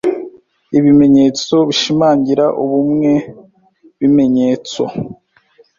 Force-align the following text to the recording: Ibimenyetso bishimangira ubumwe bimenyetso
Ibimenyetso 0.77 1.53
bishimangira 1.69 2.45
ubumwe 2.63 3.11
bimenyetso 3.99 4.83